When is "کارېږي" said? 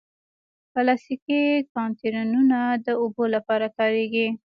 3.77-4.27